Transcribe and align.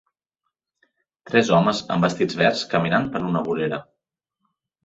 Tres 1.31 1.51
homes 1.57 1.83
amb 1.97 2.07
vestits 2.07 2.39
verds 2.41 2.65
caminant 2.75 3.09
per 3.17 3.25
una 3.29 3.45
vorera. 3.51 3.81